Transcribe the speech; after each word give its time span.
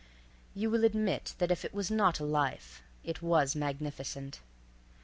You 0.55 0.71
will 0.71 0.83
admit 0.83 1.35
that 1.37 1.51
if 1.51 1.63
it 1.63 1.75
was 1.75 1.91
not 1.91 2.19
life 2.19 2.81
it 3.03 3.21
was 3.21 3.55
magnificent. 3.55 4.39